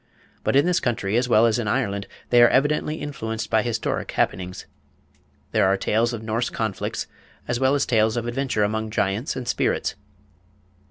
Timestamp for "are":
2.41-2.47, 5.67-5.77